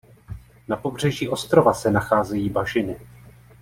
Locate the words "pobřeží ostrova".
0.77-1.73